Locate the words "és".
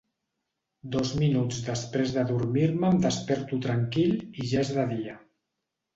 4.67-4.73